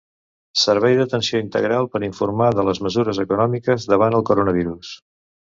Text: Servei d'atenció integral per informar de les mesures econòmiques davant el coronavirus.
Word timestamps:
Servei 0.59 0.95
d'atenció 1.01 1.41
integral 1.43 1.89
per 1.97 2.01
informar 2.07 2.47
de 2.61 2.65
les 2.71 2.81
mesures 2.87 3.21
econòmiques 3.25 3.87
davant 3.93 4.19
el 4.23 4.27
coronavirus. 4.33 4.93